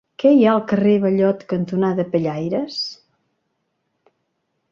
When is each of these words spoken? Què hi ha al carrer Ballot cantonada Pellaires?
Què 0.21 0.29
hi 0.35 0.45
ha 0.45 0.53
al 0.53 0.61
carrer 0.69 0.93
Ballot 1.03 1.43
cantonada 1.51 2.05
Pellaires? 2.15 2.79